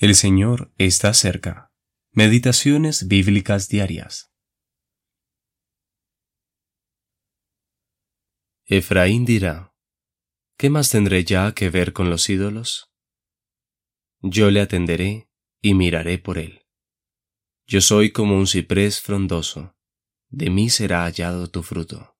El 0.00 0.14
Señor 0.14 0.72
está 0.78 1.12
cerca. 1.12 1.72
Meditaciones 2.12 3.08
bíblicas 3.08 3.68
diarias. 3.68 4.32
Efraín 8.66 9.24
dirá, 9.24 9.74
¿qué 10.56 10.70
más 10.70 10.90
tendré 10.90 11.24
ya 11.24 11.52
que 11.52 11.68
ver 11.68 11.92
con 11.92 12.10
los 12.10 12.30
ídolos? 12.30 12.92
Yo 14.20 14.52
le 14.52 14.60
atenderé 14.60 15.32
y 15.60 15.74
miraré 15.74 16.18
por 16.18 16.38
él. 16.38 16.64
Yo 17.66 17.80
soy 17.80 18.12
como 18.12 18.36
un 18.36 18.46
ciprés 18.46 19.00
frondoso, 19.00 19.76
de 20.28 20.48
mí 20.48 20.70
será 20.70 21.06
hallado 21.06 21.50
tu 21.50 21.64
fruto. 21.64 22.16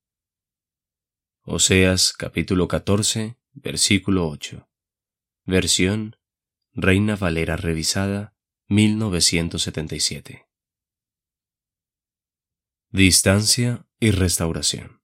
Oseas 1.43 2.13
capítulo 2.13 2.67
14, 2.67 3.39
versículo 3.53 4.29
8. 4.29 4.69
Versión 5.45 6.18
Reina 6.81 7.17
Valera 7.17 7.57
revisada, 7.57 8.37
1977. 8.68 10.46
Distancia 12.91 13.89
y 13.99 14.13
restauración. 14.13 15.03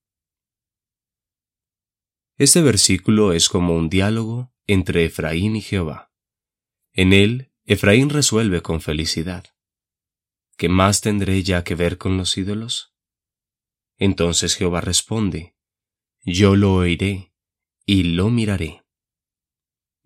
Este 2.38 2.62
versículo 2.62 3.32
es 3.32 3.48
como 3.48 3.74
un 3.74 3.88
diálogo 3.88 4.55
entre 4.68 5.05
Efraín 5.05 5.56
y 5.56 5.62
Jehová. 5.62 6.12
En 6.92 7.12
él, 7.12 7.52
Efraín 7.65 8.09
resuelve 8.09 8.62
con 8.62 8.80
felicidad. 8.80 9.45
¿Qué 10.56 10.68
más 10.68 11.01
tendré 11.01 11.43
ya 11.43 11.65
que 11.65 11.74
ver 11.74 11.98
con 11.98 12.16
los 12.16 12.38
ídolos? 12.38 12.95
Entonces 13.96 14.54
Jehová 14.54 14.80
responde, 14.80 15.56
Yo 16.20 16.54
lo 16.54 16.73
oiré 16.74 17.34
y 17.84 18.04
lo 18.04 18.30
miraré. 18.30 18.84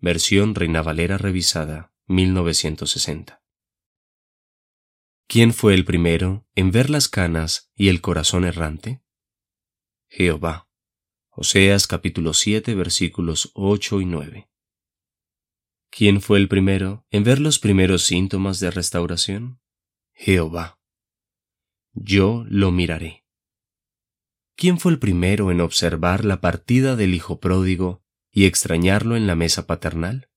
Versión 0.01 0.55
Reina 0.55 0.81
Valera 0.81 1.17
revisada, 1.17 1.93
1960. 2.07 3.43
¿Quién 5.27 5.53
fue 5.53 5.73
el 5.73 5.83
primero 5.83 6.47
en 6.55 6.71
ver 6.71 6.89
las 6.89 7.09
canas 7.09 7.69
y 7.75 7.89
el 7.89 7.99
corazón 7.99 8.45
errante? 8.45 9.03
Jehová. 10.07 10.69
Oseas 11.31 11.85
capítulo 11.85 12.33
7 12.33 12.75
versículos 12.75 13.51
8 13.55 13.99
y 13.99 14.05
9. 14.05 14.49
¿Quién 15.89 16.21
fue 16.21 16.37
el 16.37 16.47
primero 16.47 17.05
en 17.09 17.25
ver 17.25 17.39
los 17.39 17.59
primeros 17.59 18.03
síntomas 18.03 18.61
de 18.61 18.71
restauración? 18.71 19.59
Jehová. 20.13 20.79
Yo 21.91 22.45
lo 22.47 22.71
miraré. 22.71 23.25
¿Quién 24.55 24.79
fue 24.79 24.93
el 24.93 24.99
primero 24.99 25.51
en 25.51 25.59
observar 25.59 26.23
la 26.23 26.39
partida 26.39 26.95
del 26.95 27.13
Hijo 27.13 27.41
pródigo 27.41 28.01
y 28.31 28.45
extrañarlo 28.45 29.15
en 29.15 29.27
la 29.27 29.35
mesa 29.35 29.65
paternal? 29.65 30.29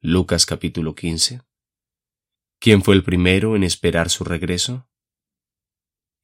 Lucas 0.00 0.46
capítulo 0.46 0.94
15. 0.94 1.42
¿Quién 2.58 2.82
fue 2.82 2.94
el 2.94 3.04
primero 3.04 3.54
en 3.54 3.62
esperar 3.62 4.10
su 4.10 4.24
regreso? 4.24 4.88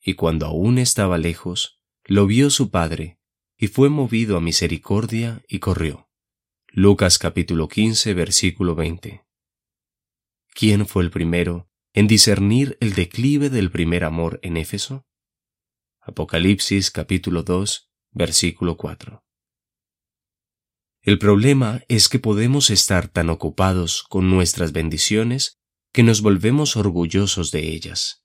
Y 0.00 0.14
cuando 0.14 0.46
aún 0.46 0.78
estaba 0.78 1.18
lejos, 1.18 1.80
lo 2.04 2.26
vio 2.26 2.50
su 2.50 2.70
padre, 2.70 3.18
y 3.56 3.68
fue 3.68 3.88
movido 3.88 4.36
a 4.36 4.40
misericordia 4.40 5.42
y 5.48 5.60
corrió. 5.60 6.10
Lucas 6.68 7.18
capítulo 7.18 7.68
15 7.68 8.14
versículo 8.14 8.74
20. 8.74 9.24
¿Quién 10.52 10.86
fue 10.86 11.04
el 11.04 11.10
primero 11.10 11.70
en 11.92 12.08
discernir 12.08 12.76
el 12.80 12.94
declive 12.94 13.50
del 13.50 13.70
primer 13.70 14.04
amor 14.04 14.40
en 14.42 14.56
Éfeso? 14.56 15.06
Apocalipsis 16.00 16.90
capítulo 16.90 17.44
2 17.44 17.90
versículo 18.10 18.76
4. 18.76 19.23
El 21.04 21.18
problema 21.18 21.82
es 21.88 22.08
que 22.08 22.18
podemos 22.18 22.70
estar 22.70 23.08
tan 23.08 23.28
ocupados 23.28 24.04
con 24.04 24.30
nuestras 24.30 24.72
bendiciones 24.72 25.60
que 25.92 26.02
nos 26.02 26.22
volvemos 26.22 26.76
orgullosos 26.76 27.50
de 27.50 27.68
ellas. 27.68 28.24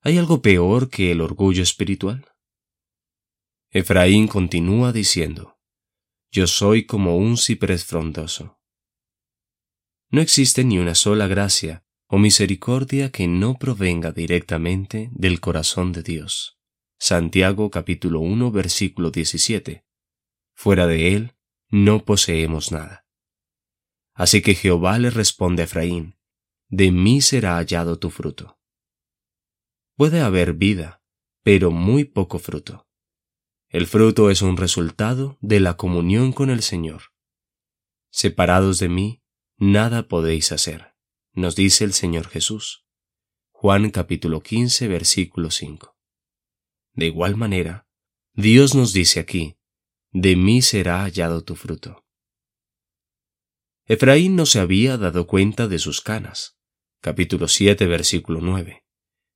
¿Hay 0.00 0.16
algo 0.16 0.40
peor 0.40 0.88
que 0.88 1.12
el 1.12 1.20
orgullo 1.20 1.62
espiritual? 1.62 2.24
Efraín 3.70 4.28
continúa 4.28 4.92
diciendo, 4.92 5.58
Yo 6.32 6.46
soy 6.46 6.86
como 6.86 7.18
un 7.18 7.36
ciprés 7.36 7.84
frondoso. 7.84 8.58
No 10.08 10.22
existe 10.22 10.64
ni 10.64 10.78
una 10.78 10.94
sola 10.94 11.26
gracia 11.26 11.84
o 12.06 12.16
misericordia 12.16 13.10
que 13.10 13.28
no 13.28 13.58
provenga 13.58 14.10
directamente 14.10 15.10
del 15.12 15.38
corazón 15.38 15.92
de 15.92 16.02
Dios. 16.02 16.58
Santiago 16.98 17.70
capítulo 17.70 18.20
1 18.20 18.50
versículo 18.52 19.10
17. 19.10 19.84
Fuera 20.54 20.86
de 20.86 21.14
él 21.14 21.33
no 21.74 22.04
poseemos 22.04 22.70
nada. 22.70 23.04
Así 24.14 24.42
que 24.42 24.54
Jehová 24.54 24.96
le 25.00 25.10
responde 25.10 25.62
a 25.62 25.64
Efraín, 25.64 26.16
de 26.68 26.92
mí 26.92 27.20
será 27.20 27.56
hallado 27.56 27.98
tu 27.98 28.10
fruto. 28.10 28.60
Puede 29.96 30.20
haber 30.20 30.54
vida, 30.54 31.02
pero 31.42 31.72
muy 31.72 32.04
poco 32.04 32.38
fruto. 32.38 32.86
El 33.68 33.88
fruto 33.88 34.30
es 34.30 34.40
un 34.40 34.56
resultado 34.56 35.36
de 35.40 35.58
la 35.58 35.76
comunión 35.76 36.32
con 36.32 36.48
el 36.48 36.62
Señor. 36.62 37.12
Separados 38.12 38.78
de 38.78 38.88
mí, 38.88 39.24
nada 39.56 40.06
podéis 40.06 40.52
hacer, 40.52 40.94
nos 41.32 41.56
dice 41.56 41.82
el 41.82 41.92
Señor 41.92 42.28
Jesús. 42.28 42.86
Juan 43.50 43.90
capítulo 43.90 44.42
15, 44.44 44.86
versículo 44.86 45.50
5. 45.50 45.96
De 46.92 47.06
igual 47.06 47.34
manera, 47.34 47.88
Dios 48.32 48.76
nos 48.76 48.92
dice 48.92 49.18
aquí, 49.18 49.58
de 50.14 50.36
mí 50.36 50.62
será 50.62 51.02
hallado 51.02 51.42
tu 51.42 51.56
fruto. 51.56 52.04
Efraín 53.84 54.36
no 54.36 54.46
se 54.46 54.60
había 54.60 54.96
dado 54.96 55.26
cuenta 55.26 55.66
de 55.66 55.80
sus 55.80 56.00
canas. 56.00 56.56
Capítulo 57.00 57.48
7, 57.48 57.84
versículo 57.86 58.40
9. 58.40 58.84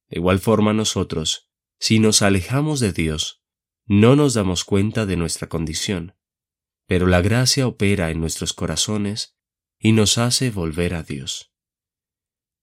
De 0.09 0.19
igual 0.19 0.39
forma 0.39 0.73
nosotros, 0.73 1.51
si 1.81 1.99
nos 1.99 2.23
alejamos 2.23 2.79
de 2.79 2.93
Dios, 2.93 3.43
no 3.87 4.15
nos 4.15 4.35
damos 4.35 4.63
cuenta 4.63 5.05
de 5.05 5.17
nuestra 5.17 5.49
condición, 5.49 6.15
pero 6.87 7.09
la 7.09 7.23
gracia 7.23 7.67
opera 7.67 8.13
en 8.13 8.21
nuestros 8.21 8.53
corazones 8.53 9.37
y 9.81 9.91
nos 9.91 10.17
hace 10.17 10.51
volver 10.51 10.95
a 10.95 11.03
Dios. 11.03 11.53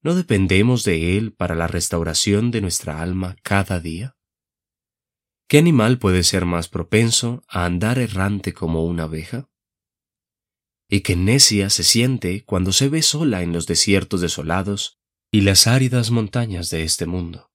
¿No 0.01 0.15
dependemos 0.15 0.85
de 0.85 1.17
Él 1.17 1.33
para 1.33 1.53
la 1.53 1.67
restauración 1.67 2.49
de 2.51 2.61
nuestra 2.61 3.01
alma 3.01 3.35
cada 3.43 3.81
día? 3.81 4.14
¿Qué 5.47 5.59
animal 5.59 5.99
puede 5.99 6.23
ser 6.23 6.45
más 6.45 6.69
propenso 6.69 7.43
a 7.47 7.65
andar 7.65 7.99
errante 7.99 8.53
como 8.53 8.83
una 8.85 9.03
abeja? 9.03 9.49
Y 10.89 11.01
qué 11.01 11.15
necia 11.15 11.69
se 11.69 11.83
siente 11.83 12.43
cuando 12.45 12.71
se 12.71 12.89
ve 12.89 13.03
sola 13.03 13.43
en 13.43 13.53
los 13.53 13.67
desiertos 13.67 14.21
desolados 14.21 14.99
y 15.31 15.41
las 15.41 15.67
áridas 15.67 16.09
montañas 16.09 16.69
de 16.71 16.83
este 16.83 17.05
mundo. 17.05 17.51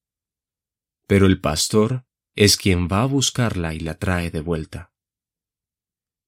Pero 1.06 1.26
el 1.26 1.40
pastor 1.40 2.06
es 2.36 2.56
quien 2.56 2.86
va 2.86 3.02
a 3.02 3.06
buscarla 3.06 3.74
y 3.74 3.80
la 3.80 3.98
trae 3.98 4.30
de 4.30 4.40
vuelta. 4.40 4.92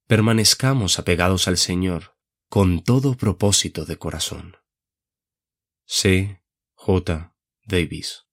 Permanezcamos 0.09 0.99
apegados 0.99 1.47
al 1.47 1.59
Señor 1.59 2.17
con 2.49 2.83
todo 2.83 3.17
propósito 3.17 3.85
de 3.85 3.99
corazón. 3.99 4.57
C. 5.87 6.43
J. 6.75 7.35
Davis 7.65 8.27